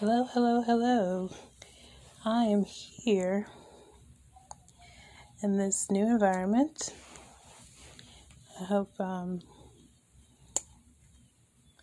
Hello, 0.00 0.28
hello, 0.32 0.62
hello. 0.62 1.28
I 2.24 2.44
am 2.44 2.64
here 2.64 3.48
in 5.42 5.58
this 5.58 5.90
new 5.90 6.06
environment. 6.06 6.94
I 8.60 8.64
hope 8.66 8.92
um, 9.00 9.40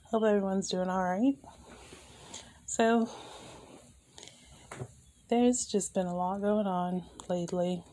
hope 0.04 0.24
everyone's 0.24 0.70
doing 0.70 0.88
all 0.88 1.04
right. 1.04 1.36
So 2.66 3.10
there's 5.28 5.66
just 5.66 5.94
been 5.94 6.08
a 6.08 6.16
lot 6.16 6.40
going 6.40 6.68
on 6.68 7.04
lately 7.28 7.84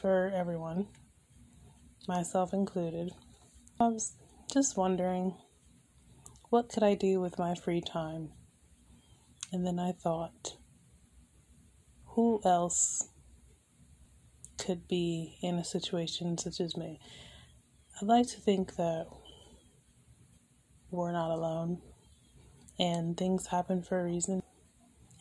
for 0.00 0.32
everyone, 0.34 0.86
myself 2.08 2.54
included. 2.54 3.10
I 3.78 3.88
was 3.88 4.14
just 4.50 4.78
wondering 4.78 5.34
what 6.50 6.68
could 6.68 6.82
I 6.82 6.94
do 6.94 7.20
with 7.20 7.38
my 7.38 7.54
free 7.54 7.80
time? 7.80 8.30
And 9.52 9.66
then 9.66 9.78
I 9.78 9.92
thought, 9.92 10.56
who 12.06 12.40
else 12.44 13.08
could 14.58 14.88
be 14.88 15.38
in 15.42 15.56
a 15.56 15.64
situation 15.64 16.38
such 16.38 16.60
as 16.60 16.76
me? 16.76 17.00
I'd 18.00 18.08
like 18.08 18.28
to 18.28 18.40
think 18.40 18.76
that 18.76 19.06
we're 20.90 21.12
not 21.12 21.30
alone 21.30 21.82
and 22.78 23.16
things 23.16 23.48
happen 23.48 23.82
for 23.82 24.00
a 24.00 24.04
reason. 24.04 24.42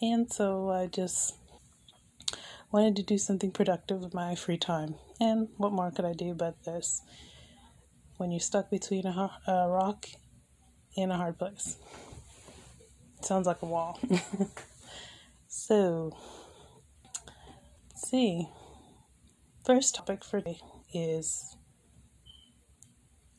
And 0.01 0.31
so 0.31 0.69
I 0.69 0.87
just 0.87 1.35
wanted 2.71 2.95
to 2.97 3.03
do 3.03 3.17
something 3.17 3.51
productive 3.51 4.01
with 4.01 4.13
my 4.13 4.35
free 4.35 4.57
time. 4.57 4.95
And 5.19 5.49
what 5.57 5.71
more 5.71 5.91
could 5.91 6.05
I 6.05 6.13
do 6.13 6.33
but 6.33 6.63
this? 6.63 7.01
When 8.17 8.31
you're 8.31 8.39
stuck 8.39 8.69
between 8.69 9.05
a, 9.05 9.31
a 9.47 9.67
rock 9.67 10.07
in 10.97 11.11
a 11.11 11.17
hard 11.17 11.37
place. 11.37 11.77
Sounds 13.21 13.45
like 13.45 13.61
a 13.61 13.65
wall. 13.65 13.99
so, 15.47 16.17
see. 17.95 18.47
First 19.65 19.95
topic 19.95 20.23
for 20.23 20.39
today 20.39 20.59
is 20.93 21.55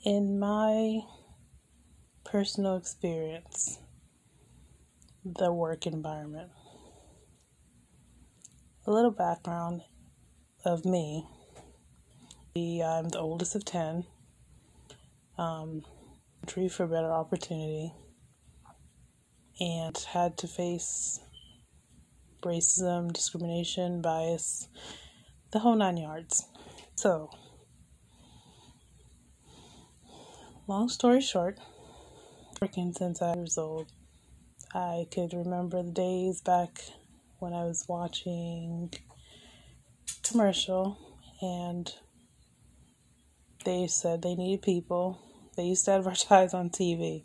in 0.04 0.38
my 0.38 1.00
personal 2.24 2.76
experience, 2.76 3.78
the 5.24 5.52
work 5.52 5.86
environment. 5.86 6.50
A 8.86 8.90
little 8.90 9.10
background 9.10 9.82
of 10.64 10.84
me. 10.84 11.26
I'm 12.56 13.08
the 13.08 13.18
oldest 13.20 13.54
of 13.54 13.64
10. 13.64 14.04
Um, 15.38 15.84
for 16.48 16.86
better 16.86 17.12
opportunity 17.12 17.92
and 19.60 19.96
had 20.12 20.38
to 20.38 20.48
face 20.48 21.20
racism, 22.42 23.12
discrimination, 23.12 24.00
bias, 24.00 24.68
the 25.52 25.58
whole 25.58 25.76
nine 25.76 25.98
yards. 25.98 26.46
So, 26.94 27.30
long 30.66 30.88
story 30.88 31.20
short, 31.20 31.58
working 32.62 32.92
since 32.92 33.20
I 33.20 33.36
was 33.36 33.58
old, 33.58 33.92
I 34.74 35.06
could 35.12 35.34
remember 35.34 35.82
the 35.82 35.92
days 35.92 36.40
back 36.40 36.80
when 37.40 37.52
I 37.52 37.64
was 37.64 37.84
watching 37.88 38.92
commercial 40.22 40.98
and 41.42 41.92
they 43.64 43.86
said 43.86 44.22
they 44.22 44.34
needed 44.34 44.62
people 44.62 45.27
they 45.58 45.64
used 45.64 45.84
to 45.86 45.90
advertise 45.90 46.54
on 46.54 46.70
TV. 46.70 47.24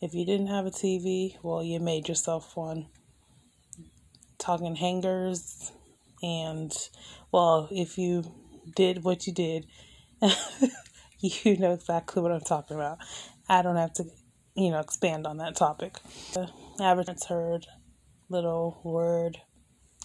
If 0.00 0.14
you 0.14 0.24
didn't 0.24 0.46
have 0.46 0.64
a 0.64 0.70
TV, 0.70 1.36
well, 1.42 1.62
you 1.62 1.78
made 1.78 2.08
yourself 2.08 2.56
one. 2.56 2.86
Talking 4.38 4.76
hangers, 4.76 5.72
and 6.22 6.72
well, 7.30 7.68
if 7.70 7.98
you 7.98 8.24
did 8.74 9.04
what 9.04 9.26
you 9.26 9.34
did, 9.34 9.66
you 11.20 11.58
know 11.58 11.72
exactly 11.72 12.22
what 12.22 12.32
I'm 12.32 12.40
talking 12.40 12.76
about. 12.76 12.96
I 13.46 13.60
don't 13.60 13.76
have 13.76 13.92
to, 13.94 14.04
you 14.54 14.70
know, 14.70 14.80
expand 14.80 15.26
on 15.26 15.36
that 15.36 15.56
topic. 15.56 15.96
The 16.32 16.48
average 16.80 17.08
heard 17.28 17.66
little 18.30 18.80
word 18.84 19.36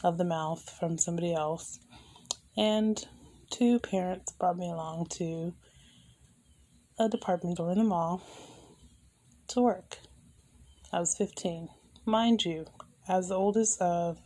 of 0.04 0.18
the 0.18 0.26
mouth 0.26 0.70
from 0.78 0.98
somebody 0.98 1.34
else, 1.34 1.80
and 2.58 3.02
two 3.50 3.80
parents 3.80 4.34
brought 4.34 4.58
me 4.58 4.70
along 4.70 5.08
to 5.12 5.54
a 7.02 7.10
department 7.10 7.58
store 7.58 7.72
in 7.72 7.80
the 7.80 7.84
mall 7.84 8.22
to 9.48 9.62
work. 9.62 9.98
I 10.94 11.00
was 11.00 11.16
15. 11.18 11.68
Mind 12.06 12.46
you, 12.46 12.66
as 13.08 13.30
the 13.30 13.36
oldest 13.36 13.82
of 13.82 14.20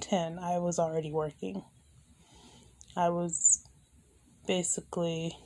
10, 0.00 0.38
I 0.38 0.58
was 0.58 0.78
already 0.78 1.12
working. 1.12 1.62
I 2.96 3.10
was 3.10 3.64
basically 4.46 5.36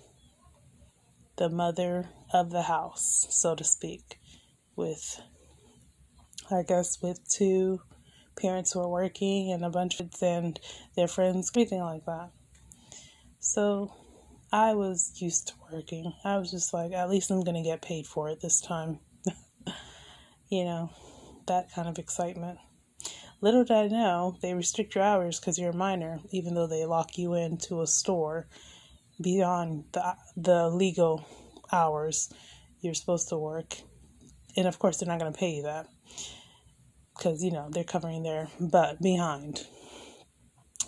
the 1.36 1.50
mother 1.50 2.08
of 2.32 2.50
the 2.50 2.62
house, 2.62 3.26
so 3.28 3.54
to 3.54 3.64
speak, 3.64 4.18
with, 4.74 5.20
I 6.50 6.62
guess, 6.62 7.02
with 7.02 7.28
two 7.28 7.80
parents 8.40 8.72
who 8.72 8.80
are 8.80 8.88
working 8.88 9.52
and 9.52 9.64
a 9.64 9.70
bunch 9.70 10.00
of 10.00 10.10
and 10.22 10.58
their 10.96 11.08
friends, 11.08 11.50
everything 11.54 11.80
like 11.80 12.06
that. 12.06 12.30
So 13.38 13.92
I 14.52 14.74
was 14.74 15.12
used 15.16 15.48
to 15.48 15.54
working. 15.72 16.12
I 16.24 16.36
was 16.36 16.50
just 16.50 16.74
like, 16.74 16.92
at 16.92 17.08
least 17.08 17.30
I'm 17.30 17.44
going 17.44 17.62
to 17.62 17.68
get 17.68 17.82
paid 17.82 18.06
for 18.06 18.28
it 18.30 18.40
this 18.40 18.60
time. 18.60 18.98
you 20.48 20.64
know, 20.64 20.90
that 21.46 21.72
kind 21.72 21.88
of 21.88 21.98
excitement. 21.98 22.58
Little 23.40 23.64
did 23.64 23.76
I 23.76 23.86
know, 23.86 24.36
they 24.42 24.52
restrict 24.52 24.94
your 24.94 25.04
hours 25.04 25.38
because 25.38 25.56
you're 25.56 25.70
a 25.70 25.76
minor, 25.76 26.18
even 26.32 26.54
though 26.54 26.66
they 26.66 26.84
lock 26.84 27.16
you 27.16 27.34
into 27.34 27.80
a 27.80 27.86
store 27.86 28.48
beyond 29.22 29.84
the, 29.92 30.16
the 30.36 30.68
legal 30.68 31.24
hours 31.72 32.32
you're 32.80 32.94
supposed 32.94 33.28
to 33.28 33.38
work. 33.38 33.76
And 34.56 34.66
of 34.66 34.78
course, 34.78 34.98
they're 34.98 35.08
not 35.08 35.20
going 35.20 35.32
to 35.32 35.38
pay 35.38 35.52
you 35.52 35.62
that 35.62 35.86
because, 37.16 37.42
you 37.42 37.52
know, 37.52 37.68
they're 37.70 37.84
covering 37.84 38.24
their 38.24 38.48
butt 38.58 39.00
behind. 39.00 39.64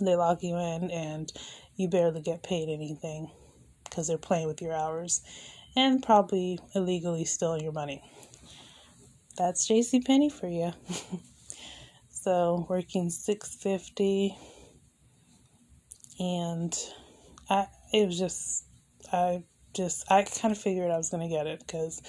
They 0.00 0.16
lock 0.16 0.42
you 0.42 0.56
in 0.56 0.90
and 0.90 1.32
you 1.76 1.88
barely 1.88 2.22
get 2.22 2.42
paid 2.42 2.68
anything 2.68 3.30
because 3.92 4.08
they're 4.08 4.16
playing 4.16 4.46
with 4.46 4.62
your 4.62 4.72
hours 4.72 5.20
and 5.76 6.02
probably 6.02 6.58
illegally 6.74 7.26
stealing 7.26 7.62
your 7.62 7.72
money. 7.72 8.02
That's 9.36 9.68
JC 9.68 10.04
Penney 10.04 10.30
for 10.30 10.48
you. 10.48 10.72
so 12.08 12.66
working 12.70 13.10
650 13.10 14.34
and 16.18 16.74
I 17.50 17.66
it 17.92 18.06
was 18.06 18.18
just 18.18 18.64
I 19.12 19.44
just 19.74 20.10
I 20.10 20.22
kind 20.22 20.52
of 20.52 20.58
figured 20.58 20.90
I 20.90 20.96
was 20.96 21.10
going 21.10 21.28
to 21.28 21.34
get 21.34 21.46
it 21.46 21.66
cuz 21.66 22.00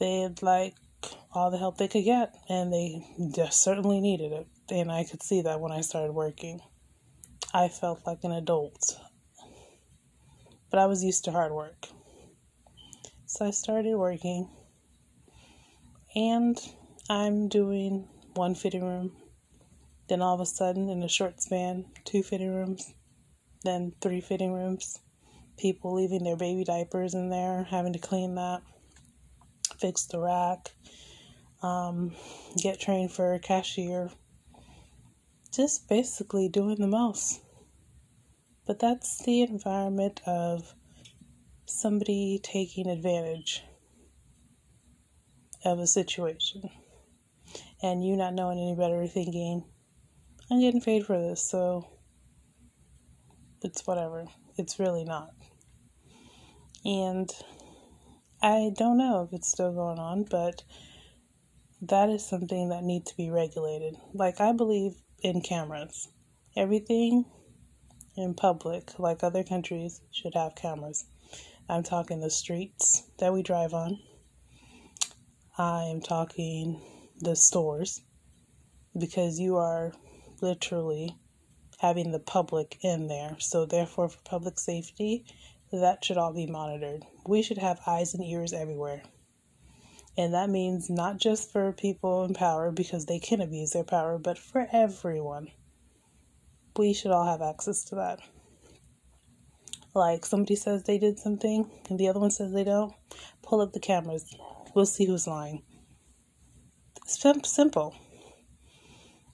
they 0.00 0.20
had 0.20 0.42
like 0.42 0.74
all 1.32 1.50
the 1.50 1.58
help 1.58 1.76
they 1.76 1.88
could 1.88 2.04
get 2.04 2.34
and 2.48 2.72
they 2.72 3.04
just 3.32 3.62
certainly 3.62 4.00
needed 4.00 4.32
it 4.32 4.48
and 4.70 4.90
I 4.90 5.04
could 5.04 5.22
see 5.22 5.42
that 5.42 5.60
when 5.60 5.70
I 5.70 5.82
started 5.82 6.12
working. 6.12 6.60
I 7.54 7.68
felt 7.68 8.06
like 8.06 8.24
an 8.24 8.32
adult 8.32 9.00
but 10.70 10.78
I 10.78 10.86
was 10.86 11.04
used 11.04 11.24
to 11.24 11.32
hard 11.32 11.52
work. 11.52 11.86
So 13.26 13.46
I 13.46 13.50
started 13.50 13.96
working, 13.96 14.48
and 16.14 16.58
I'm 17.10 17.48
doing 17.48 18.08
one 18.34 18.54
fitting 18.54 18.84
room. 18.84 19.12
Then 20.08 20.22
all 20.22 20.34
of 20.34 20.40
a 20.40 20.46
sudden, 20.46 20.88
in 20.88 21.02
a 21.02 21.08
short 21.08 21.42
span, 21.42 21.84
two 22.04 22.22
fitting 22.22 22.54
rooms, 22.54 22.94
then 23.64 23.92
three 24.00 24.20
fitting 24.20 24.52
rooms. 24.52 24.98
People 25.58 25.94
leaving 25.94 26.24
their 26.24 26.36
baby 26.36 26.64
diapers 26.64 27.14
in 27.14 27.30
there, 27.30 27.64
having 27.64 27.92
to 27.92 27.98
clean 27.98 28.36
that, 28.36 28.62
fix 29.78 30.06
the 30.06 30.20
rack, 30.20 30.70
um, 31.62 32.14
get 32.62 32.80
trained 32.80 33.12
for 33.12 33.38
cashier. 33.40 34.10
Just 35.52 35.88
basically 35.88 36.48
doing 36.48 36.76
the 36.78 36.86
most. 36.86 37.40
But 38.68 38.80
that's 38.80 39.24
the 39.24 39.40
environment 39.40 40.20
of 40.26 40.74
somebody 41.64 42.38
taking 42.42 42.86
advantage 42.86 43.64
of 45.64 45.78
a 45.78 45.86
situation 45.86 46.68
and 47.82 48.04
you 48.04 48.14
not 48.14 48.34
knowing 48.34 48.58
any 48.58 48.76
better 48.76 49.06
thinking, 49.06 49.64
I'm 50.50 50.60
getting 50.60 50.82
paid 50.82 51.06
for 51.06 51.18
this, 51.18 51.42
so 51.42 51.88
it's 53.62 53.86
whatever. 53.86 54.26
It's 54.58 54.78
really 54.78 55.04
not. 55.04 55.30
And 56.84 57.30
I 58.42 58.72
don't 58.76 58.98
know 58.98 59.22
if 59.22 59.32
it's 59.32 59.48
still 59.48 59.72
going 59.72 59.98
on, 59.98 60.24
but 60.30 60.62
that 61.80 62.10
is 62.10 62.28
something 62.28 62.68
that 62.68 62.84
needs 62.84 63.10
to 63.12 63.16
be 63.16 63.30
regulated. 63.30 63.94
Like, 64.12 64.42
I 64.42 64.52
believe 64.52 64.92
in 65.22 65.40
cameras. 65.40 66.08
Everything 66.54 67.24
in 68.18 68.34
public, 68.34 68.98
like 68.98 69.22
other 69.22 69.44
countries, 69.44 70.00
should 70.10 70.34
have 70.34 70.56
cameras. 70.56 71.04
I'm 71.68 71.84
talking 71.84 72.20
the 72.20 72.30
streets 72.30 73.04
that 73.18 73.32
we 73.32 73.42
drive 73.42 73.72
on. 73.72 74.00
I 75.56 75.84
am 75.84 76.00
talking 76.00 76.80
the 77.20 77.36
stores 77.36 78.00
because 78.98 79.38
you 79.38 79.56
are 79.56 79.92
literally 80.40 81.16
having 81.78 82.10
the 82.10 82.18
public 82.18 82.78
in 82.82 83.06
there. 83.06 83.36
So, 83.38 83.64
therefore, 83.64 84.08
for 84.08 84.18
public 84.24 84.58
safety, 84.58 85.24
that 85.70 86.04
should 86.04 86.16
all 86.16 86.32
be 86.32 86.46
monitored. 86.46 87.04
We 87.26 87.42
should 87.42 87.58
have 87.58 87.80
eyes 87.86 88.14
and 88.14 88.24
ears 88.24 88.52
everywhere. 88.52 89.02
And 90.16 90.34
that 90.34 90.50
means 90.50 90.90
not 90.90 91.18
just 91.18 91.52
for 91.52 91.72
people 91.72 92.24
in 92.24 92.34
power 92.34 92.72
because 92.72 93.06
they 93.06 93.20
can 93.20 93.40
abuse 93.40 93.70
their 93.70 93.84
power, 93.84 94.18
but 94.18 94.38
for 94.38 94.66
everyone. 94.72 95.52
We 96.78 96.94
should 96.94 97.10
all 97.10 97.26
have 97.26 97.42
access 97.42 97.82
to 97.86 97.96
that. 97.96 98.20
Like 99.94 100.24
somebody 100.24 100.54
says 100.54 100.84
they 100.84 100.96
did 100.96 101.18
something 101.18 101.68
and 101.90 101.98
the 101.98 102.08
other 102.08 102.20
one 102.20 102.30
says 102.30 102.52
they 102.52 102.62
don't, 102.62 102.94
pull 103.42 103.60
up 103.60 103.72
the 103.72 103.80
cameras. 103.80 104.32
We'll 104.76 104.86
see 104.86 105.04
who's 105.04 105.26
lying. 105.26 105.64
It's 107.04 107.50
simple. 107.50 107.96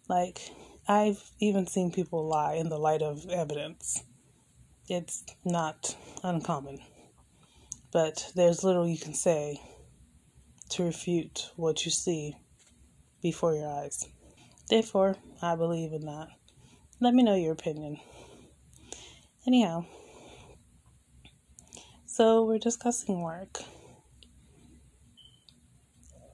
Like, 0.08 0.40
I've 0.88 1.22
even 1.38 1.66
seen 1.66 1.92
people 1.92 2.26
lie 2.26 2.54
in 2.54 2.70
the 2.70 2.78
light 2.78 3.02
of 3.02 3.28
evidence. 3.28 4.02
It's 4.88 5.24
not 5.44 5.96
uncommon. 6.22 6.78
But 7.92 8.32
there's 8.34 8.64
little 8.64 8.88
you 8.88 8.96
can 8.96 9.12
say 9.12 9.60
to 10.70 10.84
refute 10.84 11.50
what 11.56 11.84
you 11.84 11.90
see 11.90 12.36
before 13.22 13.54
your 13.54 13.68
eyes. 13.68 14.08
Therefore, 14.70 15.16
I 15.42 15.56
believe 15.56 15.92
in 15.92 16.06
that. 16.06 16.28
Let 17.04 17.12
me 17.12 17.22
know 17.22 17.34
your 17.34 17.52
opinion. 17.52 18.00
Anyhow, 19.46 19.84
so 22.06 22.46
we're 22.46 22.56
discussing 22.56 23.20
work. 23.20 23.60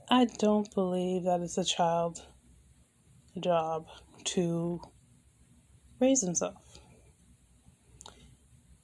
I 0.08 0.26
don't 0.38 0.72
believe 0.72 1.24
that 1.24 1.40
it's 1.40 1.58
a 1.58 1.64
child 1.64 2.24
job 3.40 3.86
to 4.26 4.80
raise 5.98 6.22
himself. 6.22 6.78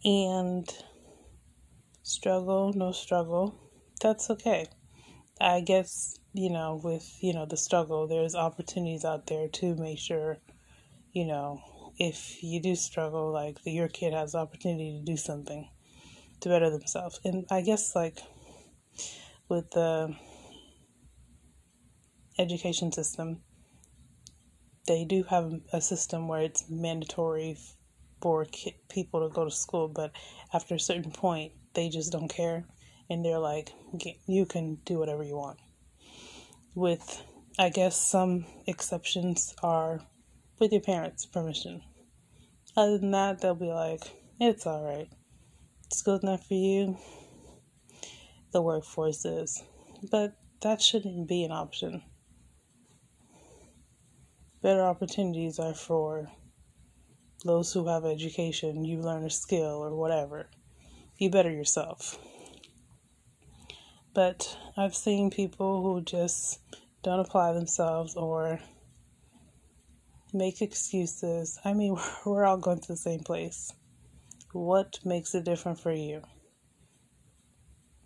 And 0.05 0.69
struggle, 2.03 2.73
no 2.73 2.91
struggle, 2.91 3.55
that's 4.03 4.29
okay. 4.29 4.67
I 5.41 5.61
guess, 5.61 6.19
you 6.33 6.51
know, 6.51 6.81
with, 6.83 7.09
you 7.21 7.33
know, 7.33 7.47
the 7.47 7.57
struggle, 7.57 8.09
there's 8.09 8.35
opportunities 8.35 9.05
out 9.05 9.29
there 9.29 9.47
to 9.47 9.77
make 9.77 10.01
sure, 10.01 10.39
you 11.13 11.27
know, 11.27 11.63
if 11.99 12.43
you 12.43 12.61
do 12.61 12.75
struggle, 12.75 13.33
like 13.33 13.59
your 13.65 13.89
kid 13.89 14.13
has 14.13 14.33
the 14.33 14.39
opportunity 14.39 14.99
to 14.99 15.05
do 15.05 15.17
something 15.17 15.69
to 16.41 16.49
better 16.49 16.71
themselves. 16.71 17.21
And 17.25 17.47
I 17.51 17.63
guess, 17.63 17.95
like, 17.95 18.19
with 19.49 19.71
the 19.71 20.15
education 22.39 22.93
system, 22.93 23.43
they 24.87 25.05
do 25.05 25.25
have 25.25 25.53
a 25.73 25.81
system 25.81 26.29
where 26.29 26.43
it's 26.43 26.69
mandatory 26.69 27.57
for 28.21 28.47
people 28.89 29.27
to 29.27 29.35
go 29.35 29.45
to 29.45 29.51
school, 29.51 29.89
but 29.89 30.13
after 30.53 30.75
a 30.75 30.81
certain 30.81 31.11
point, 31.11 31.53
they 31.75 31.89
just 31.89 32.13
don't 32.13 32.29
care. 32.29 32.65
And 33.09 33.25
they're 33.25 33.39
like, 33.39 33.73
you 34.27 34.47
can 34.47 34.79
do 34.85 34.99
whatever 34.99 35.23
you 35.23 35.37
want. 35.37 35.59
With, 36.75 37.23
I 37.59 37.69
guess, 37.69 37.97
some 37.97 38.47
exceptions 38.67 39.55
are 39.63 40.01
with 40.59 40.73
your 40.73 40.81
parents' 40.81 41.27
permission. 41.27 41.83
Other 42.77 42.99
than 42.99 43.11
that, 43.13 43.41
they'll 43.41 43.55
be 43.55 43.67
like, 43.67 44.03
it's 44.41 44.67
alright. 44.67 45.09
It's 45.87 46.03
good 46.03 46.23
enough 46.23 46.47
for 46.47 46.55
you. 46.55 46.99
The 48.53 48.63
workforce 48.63 49.25
is. 49.25 49.63
But 50.11 50.37
that 50.63 50.83
shouldn't 50.83 51.29
be 51.29 51.45
an 51.45 51.53
option 51.53 52.03
better 54.67 54.83
opportunities 54.83 55.61
are 55.61 55.75
for 55.75 56.29
those 57.45 57.73
who 57.73 57.87
have 57.87 58.05
education, 58.05 58.85
you 58.85 59.01
learn 59.01 59.23
a 59.23 59.31
skill 59.31 59.77
or 59.77 59.95
whatever. 59.95 60.51
You 61.19 61.31
better 61.31 61.53
yourself. 61.53 62.19
But 64.13 64.59
I've 64.77 64.97
seen 64.97 65.31
people 65.31 65.85
who 65.85 66.03
just 66.03 66.59
don't 67.05 67.21
apply 67.21 67.53
themselves 67.53 68.17
or 68.17 68.59
make 70.33 70.63
excuses. 70.63 71.59
I 71.65 71.73
mean, 71.73 71.97
we're 72.27 72.45
all 72.45 72.59
going 72.59 72.81
to 72.81 72.89
the 72.89 72.97
same 72.97 73.21
place. 73.21 73.73
What 74.53 74.99
makes 75.05 75.35
it 75.35 75.45
different 75.45 75.81
for 75.81 75.93
you? 75.93 76.23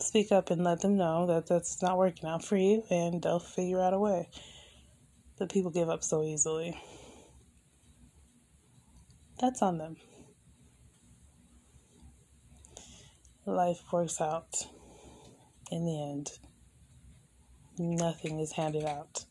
Speak 0.01 0.33
up 0.33 0.51
and 0.51 0.65
let 0.65 0.81
them 0.81 0.97
know 0.97 1.27
that 1.27 1.47
that's 1.47 1.83
not 1.83 1.99
working 1.99 2.29
out 2.29 2.45
for 2.45 2.57
you, 2.57 2.83
and 2.91 3.23
they'll 3.23 3.39
figure 3.39 3.81
out 3.81 3.93
a 3.93 3.99
way. 3.99 4.29
But 5.39 5.53
people 5.53 5.71
give 5.71 5.91
up 5.91 6.03
so 6.03 6.23
easily. 6.23 6.81
That's 9.39 9.63
on 9.63 9.79
them. 9.79 9.97
Life 13.47 13.81
works 13.93 14.21
out 14.21 14.67
in 15.71 15.85
the 15.85 16.03
end. 16.03 16.31
Nothing 17.79 18.39
is 18.39 18.53
handed 18.53 18.85
out. 18.85 19.25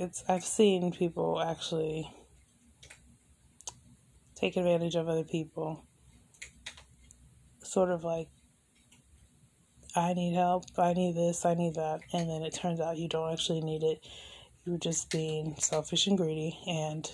It's 0.00 0.24
I've 0.26 0.46
seen 0.46 0.92
people 0.92 1.42
actually 1.42 2.10
take 4.34 4.56
advantage 4.56 4.94
of 4.94 5.10
other 5.10 5.24
people. 5.24 5.84
Sort 7.62 7.90
of 7.90 8.02
like 8.02 8.28
I 9.94 10.14
need 10.14 10.32
help, 10.32 10.64
I 10.78 10.94
need 10.94 11.16
this, 11.16 11.44
I 11.44 11.52
need 11.52 11.74
that, 11.74 12.00
and 12.14 12.30
then 12.30 12.40
it 12.40 12.54
turns 12.54 12.80
out 12.80 12.96
you 12.96 13.10
don't 13.10 13.30
actually 13.30 13.60
need 13.60 13.82
it. 13.82 14.06
You're 14.64 14.78
just 14.78 15.10
being 15.10 15.54
selfish 15.58 16.06
and 16.06 16.16
greedy 16.16 16.58
and 16.66 17.06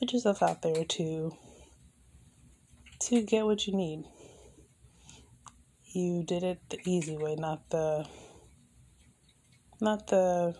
put 0.00 0.12
yourself 0.12 0.42
out 0.42 0.62
there 0.62 0.84
to 0.84 1.32
to 3.02 3.22
get 3.22 3.46
what 3.46 3.64
you 3.68 3.76
need. 3.76 4.02
You 5.94 6.24
did 6.24 6.42
it 6.42 6.58
the 6.68 6.80
easy 6.84 7.16
way, 7.16 7.36
not 7.36 7.70
the 7.70 8.08
not 9.80 10.08
the 10.08 10.56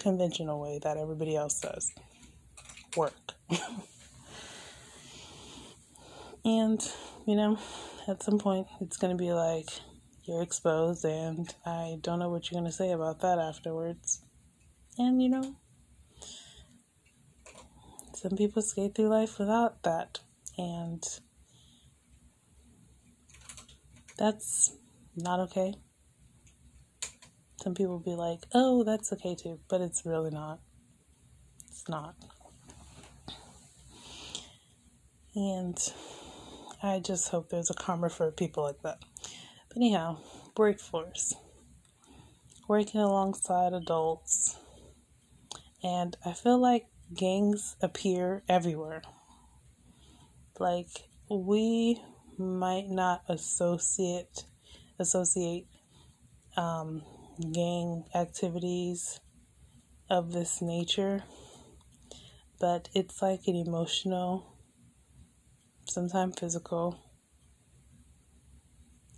conventional 0.00 0.60
way 0.60 0.80
that 0.82 0.96
everybody 0.96 1.36
else 1.36 1.60
does. 1.60 1.92
Work. 2.96 3.34
and, 6.44 6.80
you 7.26 7.36
know, 7.36 7.58
at 8.08 8.22
some 8.22 8.38
point 8.38 8.66
it's 8.80 8.96
going 8.96 9.16
to 9.16 9.22
be 9.22 9.32
like 9.32 9.68
you're 10.24 10.42
exposed, 10.42 11.04
and 11.04 11.52
I 11.64 11.98
don't 12.00 12.18
know 12.18 12.30
what 12.30 12.50
you're 12.50 12.60
going 12.60 12.70
to 12.70 12.76
say 12.76 12.92
about 12.92 13.20
that 13.20 13.38
afterwards. 13.38 14.22
And 14.98 15.22
you 15.22 15.28
know, 15.28 15.56
some 18.14 18.36
people 18.36 18.62
skate 18.62 18.94
through 18.94 19.08
life 19.08 19.38
without 19.38 19.82
that, 19.84 20.18
and 20.58 21.02
that's 24.18 24.76
not 25.16 25.40
okay. 25.40 25.74
Some 27.62 27.74
people 27.74 27.98
be 27.98 28.14
like, 28.14 28.40
oh, 28.54 28.84
that's 28.84 29.12
okay 29.12 29.34
too, 29.34 29.60
but 29.68 29.80
it's 29.80 30.06
really 30.06 30.30
not. 30.30 30.60
It's 31.68 31.88
not. 31.88 32.14
And 35.34 35.78
I 36.82 36.98
just 36.98 37.28
hope 37.28 37.50
there's 37.50 37.70
a 37.70 37.74
karma 37.74 38.08
for 38.08 38.30
people 38.30 38.62
like 38.64 38.82
that. 38.82 38.98
But 39.68 39.76
anyhow, 39.76 40.18
workforce. 40.56 41.34
Working 42.68 43.00
alongside 43.00 43.72
adults. 43.74 44.56
And 45.82 46.16
I 46.24 46.32
feel 46.32 46.58
like 46.58 46.86
gangs 47.14 47.76
appear 47.82 48.42
everywhere. 48.48 49.02
Like 50.58 50.88
we 51.30 52.00
might 52.38 52.88
not 52.88 53.22
associate 53.28 54.44
associate 54.98 55.66
um, 56.56 57.02
gang 57.40 58.04
activities 58.14 59.20
of 60.08 60.32
this 60.32 60.60
nature, 60.60 61.22
but 62.60 62.88
it's 62.94 63.22
like 63.22 63.40
an 63.46 63.56
emotional, 63.56 64.56
sometimes 65.86 66.38
physical 66.38 66.98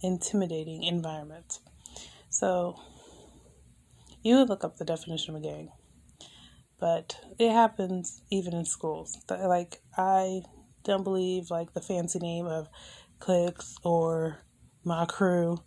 intimidating 0.03 0.83
environment. 0.83 1.59
So 2.29 2.77
you 4.23 4.37
would 4.37 4.49
look 4.49 4.65
up 4.65 4.77
the 4.77 4.85
definition 4.85 5.35
of 5.35 5.43
a 5.43 5.45
gang, 5.45 5.71
but 6.79 7.17
it 7.39 7.53
happens 7.53 8.23
even 8.31 8.55
in 8.55 8.65
schools. 8.65 9.17
Like 9.29 9.83
I 9.97 10.43
don't 10.85 11.05
believe 11.05 11.51
like 11.51 11.73
the 11.75 11.81
fancy 11.81 12.19
name 12.19 12.47
of 12.47 12.69
cliques 13.19 13.77
or 13.85 14.45
my 14.85 15.07
crew 15.07 15.59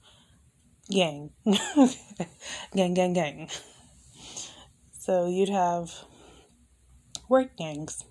gang 0.89 1.31
gang 2.75 2.93
gang 2.93 3.13
gang 3.13 3.49
so 4.97 5.27
you'd 5.27 5.49
have 5.49 5.91
work 7.27 7.55
gangs 7.57 8.03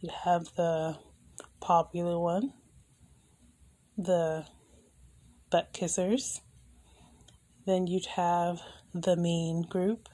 you'd 0.00 0.12
have 0.24 0.44
the 0.56 0.96
popular 1.60 2.18
one 2.18 2.52
the 3.98 4.46
butt 5.50 5.72
kissers. 5.72 6.40
Then 7.66 7.86
you'd 7.86 8.06
have 8.06 8.60
the 8.94 9.16
mean 9.16 9.62
group, 9.62 10.08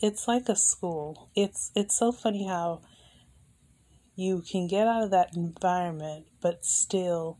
it's 0.00 0.26
like 0.26 0.48
a 0.48 0.56
school. 0.56 1.30
It's 1.36 1.70
it's 1.76 1.96
so 1.96 2.10
funny 2.10 2.46
how 2.46 2.82
you 4.16 4.42
can 4.50 4.66
get 4.66 4.88
out 4.88 5.04
of 5.04 5.10
that 5.10 5.36
environment 5.36 6.26
but 6.40 6.64
still 6.64 7.38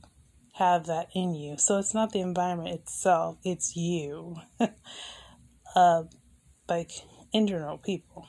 have 0.52 0.86
that 0.86 1.08
in 1.14 1.34
you. 1.34 1.56
So 1.58 1.78
it's 1.78 1.94
not 1.94 2.12
the 2.12 2.20
environment 2.20 2.70
itself, 2.70 3.38
it's 3.44 3.76
you. 3.76 4.36
uh, 5.76 6.04
like 6.68 6.90
in 7.32 7.46
general, 7.46 7.78
people. 7.78 8.28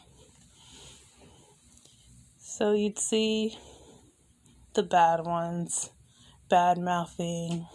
So 2.37 2.73
you'd 2.73 2.99
see 2.99 3.57
the 4.73 4.83
bad 4.83 5.25
ones, 5.25 5.91
bad 6.49 6.77
mouthing, 6.77 7.67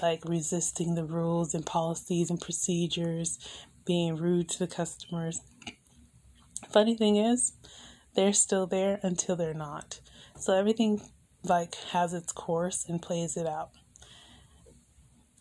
like 0.00 0.24
resisting 0.24 0.94
the 0.94 1.04
rules 1.04 1.54
and 1.54 1.64
policies 1.64 2.30
and 2.30 2.40
procedures, 2.40 3.38
being 3.84 4.16
rude 4.16 4.48
to 4.50 4.58
the 4.58 4.66
customers. 4.66 5.40
Funny 6.70 6.96
thing 6.96 7.16
is, 7.16 7.52
they're 8.14 8.32
still 8.32 8.66
there 8.66 9.00
until 9.02 9.36
they're 9.36 9.54
not. 9.54 10.00
So 10.38 10.54
everything 10.54 11.00
like 11.44 11.74
has 11.92 12.14
its 12.14 12.32
course 12.32 12.84
and 12.88 13.02
plays 13.02 13.36
it 13.36 13.46
out. 13.46 13.70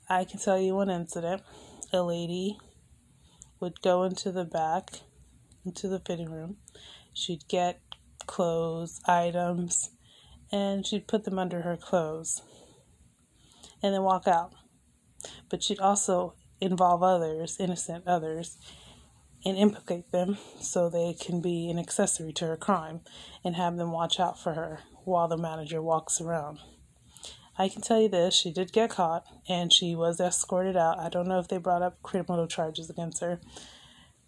I 0.10 0.26
can 0.26 0.40
tell 0.40 0.60
you 0.60 0.76
one 0.76 0.90
incident. 0.90 1.42
A 1.92 2.04
lady 2.04 2.58
would 3.60 3.82
go 3.82 4.04
into 4.04 4.32
the 4.32 4.46
back, 4.46 4.90
into 5.66 5.88
the 5.88 6.00
fitting 6.00 6.30
room. 6.30 6.58
She'd 7.14 7.48
get 7.48 7.80
clothes, 8.26 9.00
items, 9.06 9.92
and 10.52 10.86
she'd 10.86 11.08
put 11.08 11.24
them 11.24 11.40
under 11.40 11.62
her 11.62 11.78
clothes 11.78 12.42
and 13.82 13.94
then 13.94 14.04
walk 14.04 14.28
out. 14.28 14.54
But 15.50 15.64
she'd 15.64 15.80
also 15.80 16.36
involve 16.60 17.04
others, 17.04 17.58
innocent 17.60 18.08
others, 18.08 18.58
and 19.46 19.58
implicate 19.58 20.12
them 20.12 20.38
so 20.60 20.90
they 20.90 21.14
can 21.14 21.42
be 21.42 21.70
an 21.70 21.78
accessory 21.78 22.32
to 22.34 22.46
her 22.46 22.58
crime 22.58 23.02
and 23.44 23.56
have 23.56 23.78
them 23.78 23.92
watch 23.92 24.20
out 24.20 24.40
for 24.40 24.54
her 24.54 24.80
while 25.04 25.28
the 25.28 25.38
manager 25.38 25.82
walks 25.82 26.22
around. 26.22 26.60
I 27.58 27.70
can 27.70 27.82
tell 27.82 28.02
you 28.02 28.10
this, 28.10 28.34
she 28.34 28.52
did 28.52 28.74
get 28.74 28.90
caught 28.90 29.26
and 29.48 29.72
she 29.72 29.96
was 29.96 30.20
escorted 30.20 30.76
out. 30.76 30.98
I 30.98 31.10
don't 31.10 31.28
know 31.28 31.40
if 31.40 31.48
they 31.48 31.58
brought 31.58 31.84
up 31.84 32.02
criminal 32.02 32.48
charges 32.48 32.90
against 32.90 33.22
her 33.22 33.40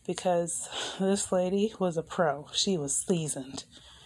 because 0.05 0.69
this 1.00 1.31
lady 1.31 1.74
was 1.79 1.98
a 1.98 2.03
pro. 2.03 2.48
She 2.53 2.77
was 2.77 2.95
seasoned. 2.95 3.63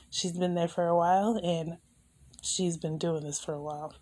She's 0.10 0.38
been 0.38 0.56
there 0.56 0.70
for 0.70 0.88
a 0.88 0.96
while 0.96 1.40
and 1.44 1.78
she's 2.42 2.78
been 2.78 2.98
doing 2.98 3.24
this 3.24 3.40
for 3.40 3.54
a 3.54 3.62
while. 3.62 3.94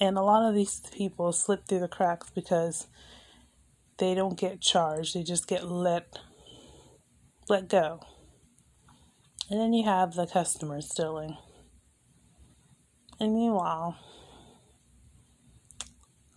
And 0.00 0.16
a 0.16 0.22
lot 0.22 0.48
of 0.48 0.54
these 0.54 0.80
people 0.94 1.32
slip 1.32 1.66
through 1.66 1.80
the 1.80 1.88
cracks 1.88 2.30
because 2.30 2.86
they 3.98 4.14
don't 4.14 4.38
get 4.38 4.60
charged. 4.60 5.14
They 5.14 5.22
just 5.22 5.46
get 5.46 5.68
let 5.68 6.18
let 7.48 7.68
go. 7.68 8.00
And 9.50 9.60
then 9.60 9.72
you 9.72 9.84
have 9.84 10.14
the 10.14 10.26
customers 10.26 10.88
stealing. 10.90 11.36
And 13.20 13.34
meanwhile, 13.34 13.98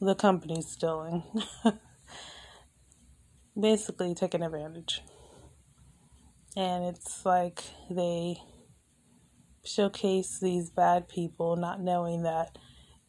the 0.02 0.16
company's 0.16 0.68
stealing. 0.68 1.24
Basically 3.60 4.14
taking 4.14 4.44
advantage. 4.44 5.02
And 6.58 6.84
it's 6.86 7.26
like 7.26 7.64
they 7.90 8.38
showcase 9.64 10.40
these 10.40 10.70
bad 10.70 11.08
people 11.08 11.56
not 11.56 11.82
knowing 11.82 12.24
that 12.24 12.58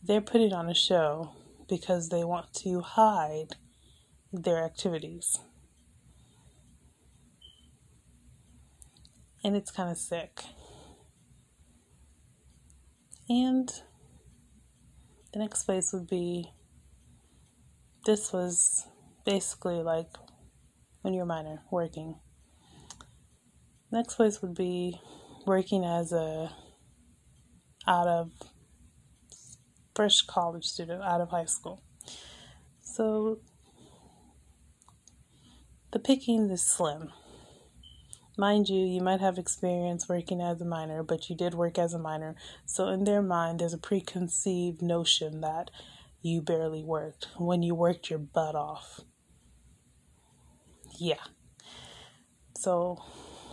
they're 0.03 0.21
putting 0.21 0.53
on 0.53 0.69
a 0.69 0.75
show 0.75 1.33
because 1.69 2.09
they 2.09 2.25
want 2.25 2.53
to 2.55 2.81
hide 2.81 3.57
their 4.43 4.65
activities. 4.65 5.39
And 9.43 9.55
it's 9.57 9.71
kind 9.71 9.91
of 9.91 9.97
sick. 9.97 10.43
And 13.29 13.69
the 15.33 15.39
next 15.39 15.65
place 15.65 15.93
would 15.93 16.09
be 16.09 16.51
this 18.05 18.33
was 18.33 18.87
basically 19.25 19.83
like 19.83 20.09
when 21.03 21.13
you're 21.13 21.27
minor 21.27 21.63
working. 21.71 22.17
Next 23.91 24.15
place 24.15 24.41
would 24.43 24.55
be 24.55 25.01
working 25.45 25.85
as 25.85 26.13
a 26.13 26.53
out 27.87 28.09
of 28.09 28.33
fresh 29.95 30.23
college 30.23 30.65
student 30.65 31.03
out 31.03 31.21
of 31.21 31.31
high 31.31 31.45
school. 31.45 31.83
So 32.83 33.41
the 35.97 36.03
picking 36.03 36.51
is 36.51 36.63
slim. 36.63 37.11
Mind 38.37 38.69
you, 38.69 38.85
you 38.85 39.01
might 39.01 39.23
have 39.23 39.39
experience 39.39 40.11
working 40.11 40.43
as 40.43 40.61
a 40.61 40.65
minor, 40.67 41.03
but 41.03 41.31
you 41.31 41.35
did 41.35 41.55
work 41.55 41.79
as 41.79 41.95
a 41.95 41.99
minor. 41.99 42.37
So, 42.67 42.89
in 42.89 43.05
their 43.05 43.23
mind, 43.23 43.61
there's 43.61 43.73
a 43.73 43.79
preconceived 43.79 44.83
notion 44.83 45.41
that 45.41 45.71
you 46.21 46.43
barely 46.43 46.85
worked 46.85 47.29
when 47.39 47.63
you 47.63 47.75
worked 47.75 48.11
your 48.11 48.19
butt 48.19 48.55
off. 48.55 49.01
Yeah. 50.99 51.25
So, 52.59 53.03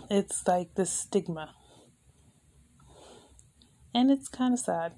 it's 0.09 0.45
like 0.45 0.75
this 0.75 0.91
stigma. 0.91 1.55
And 3.95 4.11
it's 4.11 4.27
kind 4.27 4.53
of 4.53 4.59
sad. 4.59 4.95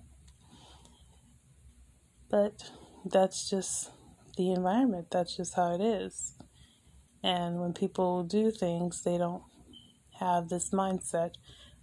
But 2.27 2.71
that's 3.05 3.47
just 3.47 3.91
the 4.35 4.51
environment, 4.51 5.09
that's 5.11 5.37
just 5.37 5.53
how 5.53 5.75
it 5.75 5.81
is. 5.81 6.34
And 7.25 7.59
when 7.59 7.73
people 7.73 8.23
do 8.23 8.51
things, 8.51 9.01
they 9.01 9.17
don't 9.17 9.41
have 10.19 10.47
this 10.47 10.69
mindset 10.69 11.31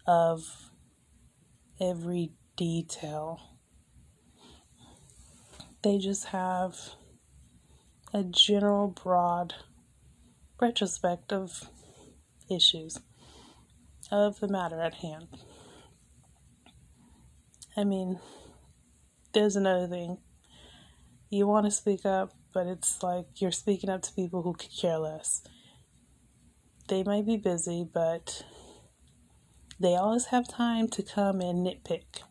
of 0.06 0.70
every 1.80 2.30
detail. 2.56 3.40
They 5.82 5.98
just 5.98 6.26
have 6.26 6.76
a 8.14 8.22
general, 8.22 8.86
broad 8.86 9.54
retrospect 10.60 11.32
of 11.32 11.68
issues, 12.48 13.00
of 14.12 14.38
the 14.38 14.46
matter 14.46 14.80
at 14.80 14.94
hand. 14.94 15.26
I 17.76 17.82
mean, 17.82 18.20
there's 19.32 19.56
another 19.56 19.88
thing. 19.88 20.18
You 21.30 21.48
want 21.48 21.66
to 21.66 21.72
speak 21.72 22.06
up, 22.06 22.32
but 22.52 22.66
it's 22.66 23.02
like 23.02 23.26
you're 23.36 23.52
speaking 23.52 23.90
up 23.90 24.02
to 24.02 24.12
people 24.12 24.42
who 24.42 24.54
could 24.54 24.70
care 24.70 24.98
less. 24.98 25.42
They 26.88 27.02
might 27.02 27.26
be 27.26 27.36
busy, 27.36 27.86
but 27.92 28.44
they 29.80 29.94
always 29.94 30.26
have 30.26 30.48
time 30.48 30.88
to 30.88 31.02
come 31.02 31.40
and 31.40 31.66
nitpick. 31.66 32.22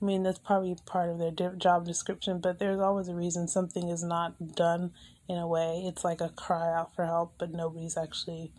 I 0.00 0.04
mean, 0.04 0.22
that's 0.22 0.38
probably 0.38 0.76
part 0.86 1.10
of 1.10 1.18
their 1.18 1.52
job 1.52 1.84
description, 1.84 2.40
but 2.40 2.58
there's 2.58 2.80
always 2.80 3.08
a 3.08 3.14
reason 3.14 3.48
something 3.48 3.88
is 3.88 4.02
not 4.02 4.54
done 4.54 4.92
in 5.28 5.36
a 5.36 5.46
way. 5.46 5.84
It's 5.86 6.04
like 6.04 6.20
a 6.20 6.30
cry 6.30 6.72
out 6.74 6.94
for 6.94 7.04
help, 7.04 7.34
but 7.38 7.52
nobody's 7.52 7.98
actually 7.98 8.52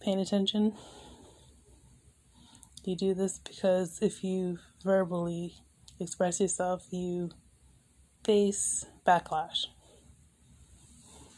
paying 0.00 0.18
attention. 0.18 0.74
You 2.84 2.96
do 2.96 3.14
this 3.14 3.38
because 3.38 3.98
if 4.00 4.24
you 4.24 4.58
verbally 4.82 5.54
express 6.00 6.40
yourself, 6.40 6.86
you 6.90 7.30
face 8.24 8.86
backlash. 9.06 9.66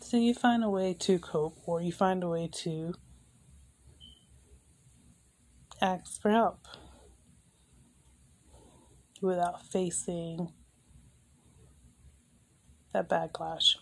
So 0.01 0.17
you 0.17 0.35
find 0.35 0.65
a 0.65 0.69
way 0.69 0.95
to 1.01 1.19
cope 1.19 1.59
or 1.67 1.81
you 1.81 1.93
find 1.93 2.25
a 2.25 2.29
way 2.29 2.49
to 2.65 2.95
ask 5.81 6.21
for 6.21 6.31
help 6.31 6.67
without 9.21 9.65
facing 9.67 10.53
that 12.93 13.09
backlash. 13.09 13.77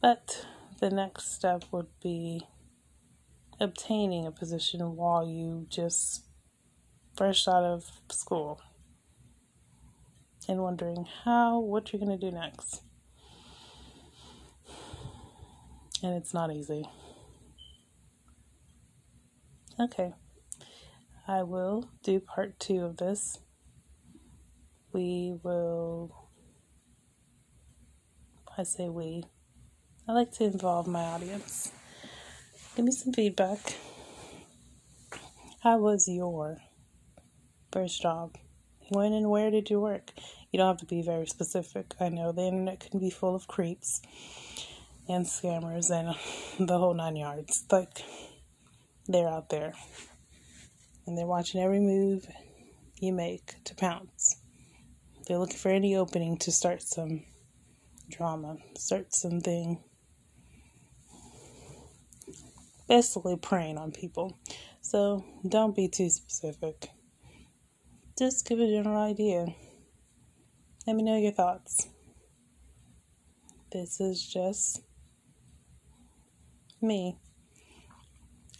But 0.00 0.46
the 0.80 0.90
next 0.90 1.34
step 1.34 1.64
would 1.72 1.88
be 2.02 2.46
obtaining 3.58 4.26
a 4.26 4.30
position 4.30 4.94
while 4.94 5.26
you 5.26 5.66
just 5.68 6.26
fresh 7.16 7.48
out 7.48 7.64
of 7.64 7.90
school 8.10 8.60
and 10.48 10.62
wondering 10.62 11.06
how 11.24 11.60
what 11.60 11.92
you're 11.92 12.00
going 12.00 12.18
to 12.18 12.30
do 12.30 12.34
next. 12.34 12.82
And 16.02 16.14
it's 16.14 16.34
not 16.34 16.52
easy. 16.52 16.84
Okay. 19.78 20.12
I 21.28 21.42
will 21.42 21.90
do 22.02 22.20
part 22.20 22.58
2 22.60 22.84
of 22.84 22.96
this. 22.98 23.38
We 24.92 25.36
will 25.42 26.26
I 28.58 28.62
say 28.62 28.88
we. 28.88 29.22
I 30.08 30.12
like 30.12 30.32
to 30.32 30.44
involve 30.44 30.86
my 30.86 31.02
audience. 31.02 31.72
Give 32.74 32.86
me 32.86 32.92
some 32.92 33.12
feedback. 33.12 33.58
How 35.62 35.76
was 35.78 36.08
your 36.08 36.56
first 37.70 38.00
job? 38.00 38.36
When 38.88 39.12
and 39.12 39.28
where 39.28 39.50
did 39.50 39.68
you 39.68 39.78
work? 39.80 40.12
You 40.52 40.58
don't 40.58 40.68
have 40.68 40.78
to 40.78 40.86
be 40.86 41.02
very 41.02 41.26
specific. 41.26 41.94
I 42.00 42.08
know 42.08 42.32
the 42.32 42.42
internet 42.42 42.80
can 42.80 43.00
be 43.00 43.10
full 43.10 43.34
of 43.34 43.46
creeps 43.48 44.00
and 45.08 45.26
scammers 45.26 45.90
and 45.90 46.16
the 46.68 46.78
whole 46.78 46.94
nine 46.94 47.16
yards. 47.16 47.64
Like, 47.70 48.02
they're 49.06 49.28
out 49.28 49.50
there. 49.50 49.74
And 51.06 51.16
they're 51.16 51.26
watching 51.26 51.60
every 51.60 51.80
move 51.80 52.26
you 52.98 53.12
make 53.12 53.62
to 53.64 53.74
pounce. 53.74 54.40
They're 55.26 55.38
looking 55.38 55.56
for 55.56 55.70
any 55.70 55.96
opening 55.96 56.36
to 56.38 56.52
start 56.52 56.82
some 56.82 57.24
drama, 58.08 58.56
start 58.76 59.14
something. 59.14 59.82
Basically, 62.88 63.36
preying 63.36 63.78
on 63.78 63.90
people. 63.90 64.38
So 64.80 65.24
don't 65.48 65.74
be 65.74 65.88
too 65.88 66.08
specific. 66.08 66.88
Just 68.16 68.48
give 68.48 68.60
a 68.60 68.66
general 68.66 69.02
idea. 69.02 69.46
Let 70.86 70.94
me 70.94 71.02
know 71.02 71.16
your 71.16 71.32
thoughts. 71.32 71.88
This 73.72 74.00
is 74.00 74.24
just 74.24 74.82
me. 76.80 77.18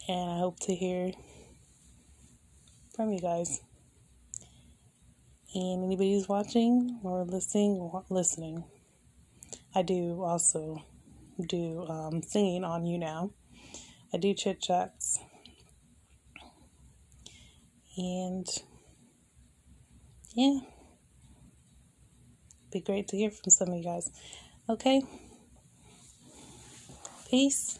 And 0.09 0.31
I 0.31 0.39
hope 0.39 0.59
to 0.61 0.75
hear 0.75 1.13
from 2.93 3.13
you 3.13 3.21
guys. 3.21 3.61
And 5.55 5.85
anybody 5.85 6.15
who's 6.15 6.27
watching 6.27 6.99
or 7.01 7.23
listening 7.23 7.89
listening, 8.09 8.65
I 9.73 9.83
do 9.83 10.21
also 10.21 10.83
do 11.47 11.85
um, 11.87 12.21
singing 12.23 12.65
on 12.65 12.83
YouNow. 12.83 13.31
I 14.13 14.17
do 14.17 14.33
chit 14.33 14.61
chats. 14.61 15.17
And 17.95 18.45
yeah, 20.35 20.59
be 22.71 22.79
great 22.81 23.07
to 23.09 23.17
hear 23.17 23.31
from 23.31 23.49
some 23.49 23.69
of 23.69 23.75
you 23.75 23.83
guys. 23.83 24.09
Okay. 24.69 25.03
Peace. 27.29 27.79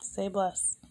Stay 0.00 0.28
blessed. 0.28 0.81